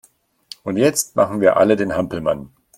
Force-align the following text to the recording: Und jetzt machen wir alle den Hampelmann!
Und 0.63 0.77
jetzt 0.77 1.15
machen 1.15 1.41
wir 1.41 1.57
alle 1.57 1.75
den 1.75 1.95
Hampelmann! 1.95 2.49